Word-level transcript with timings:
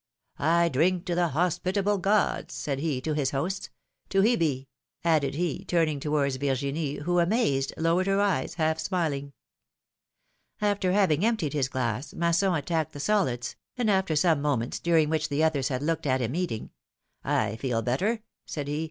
I 0.39 0.67
drink 0.67 1.05
to 1.05 1.13
the 1.13 1.27
hospitable 1.27 1.99
gods," 1.99 2.55
said 2.55 2.79
he 2.79 3.01
to 3.01 3.13
his 3.13 3.29
hosts; 3.29 3.69
^^to 4.09 4.23
Hebe!" 4.23 4.65
added 5.03 5.35
he, 5.35 5.63
turning 5.63 5.99
towards 5.99 6.37
Virginie, 6.37 6.95
who, 6.95 7.19
amazed, 7.19 7.71
lowered 7.77 8.07
her 8.07 8.19
eyes, 8.19 8.55
half 8.55 8.79
smiling. 8.79 9.33
After 10.59 10.91
having 10.91 11.23
emptied 11.23 11.53
his 11.53 11.69
glass, 11.69 12.15
Masson 12.15 12.55
attacked 12.55 12.93
the 12.93 12.99
solids, 12.99 13.55
and, 13.77 13.91
after 13.91 14.15
some 14.15 14.41
moments, 14.41 14.79
during 14.79 15.07
which 15.07 15.29
the 15.29 15.43
others 15.43 15.67
had 15.67 15.83
looked 15.83 16.07
at 16.07 16.19
him 16.19 16.33
eating: 16.33 16.71
PHILOMilNE's 17.23 17.23
MAREIAGES. 17.23 17.63
123 17.69 17.69
I 17.69 17.69
feel 17.69 17.83
better/^ 18.17 18.21
said 18.47 18.67
he. 18.67 18.79